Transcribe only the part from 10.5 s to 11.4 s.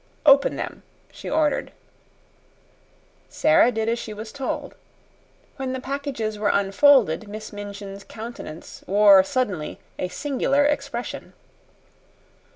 expression.